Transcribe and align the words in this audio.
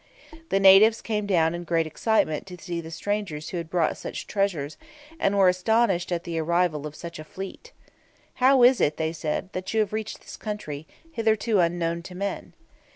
The 0.49 0.59
natives 0.59 0.99
came 0.99 1.27
down 1.27 1.53
in 1.53 1.63
great 1.63 1.85
excitement 1.85 2.47
to 2.47 2.57
see 2.57 2.81
the 2.81 2.89
strangers 2.89 3.49
who 3.49 3.57
had 3.57 3.69
brought 3.69 3.97
such 3.97 4.25
treasures, 4.25 4.75
and 5.19 5.37
were 5.37 5.47
astonished 5.47 6.11
at 6.11 6.23
the 6.23 6.39
arrival 6.39 6.87
of 6.87 6.95
such 6.95 7.19
a 7.19 7.23
fleet. 7.23 7.71
"How 8.41 8.63
is 8.63 8.81
it," 8.81 8.97
they 8.97 9.13
said, 9.13 9.49
"that 9.53 9.75
you 9.75 9.79
have 9.81 9.93
reached 9.93 10.21
this 10.21 10.37
country, 10.37 10.87
hitherto 11.11 11.59
unknown 11.59 12.01
to 12.01 12.15
men? 12.15 12.53